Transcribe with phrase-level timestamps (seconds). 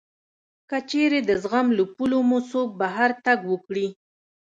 [0.69, 3.87] که چېرې د زغم له پولو مو څوک بهر تګ وکړي